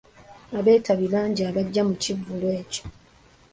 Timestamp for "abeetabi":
0.57-1.05